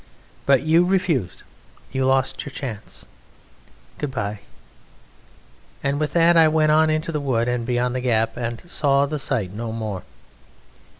But 0.47 0.63
you 0.63 0.83
refused. 0.83 1.43
You 1.91 2.07
lost 2.07 2.43
your 2.43 2.49
chance. 2.51 3.05
Goodbye." 3.99 4.39
And 5.83 5.99
with 5.99 6.13
that 6.13 6.35
I 6.35 6.47
went 6.47 6.71
on 6.71 6.89
into 6.89 7.11
the 7.11 7.19
wood 7.21 7.47
and 7.47 7.67
beyond 7.67 7.93
the 7.93 8.01
gap, 8.01 8.35
and 8.35 8.63
saw 8.67 9.05
the 9.05 9.19
sight 9.19 9.53
no 9.53 9.71
more. 9.71 10.01